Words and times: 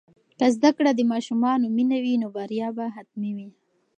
که 0.39 0.47
زده 0.55 0.69
کړه 0.77 0.91
د 0.95 1.01
ماشومانو 1.11 1.65
مینه 1.75 1.97
وي، 2.03 2.15
نو 2.21 2.27
بریا 2.35 2.67
به 2.77 2.85
حتمي 2.95 3.31
وي. 3.37 3.49